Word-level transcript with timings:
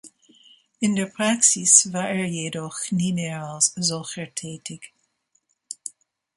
In 0.79 0.95
der 0.95 1.05
Praxis 1.05 1.93
war 1.93 2.09
er 2.09 2.25
jedoch 2.25 2.79
nie 2.89 3.13
mehr 3.13 3.43
als 3.43 3.71
solcher 3.77 4.33
tätig. 4.33 4.93